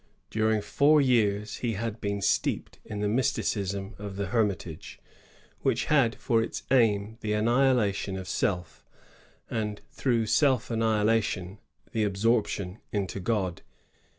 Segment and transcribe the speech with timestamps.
[0.31, 4.99] During four years he had been steeped in the mysticism of the Hermitage,
[5.59, 8.83] which had for its aim the annihilation of self,
[9.47, 11.59] and through self annihilation
[11.91, 13.61] the absorption into God.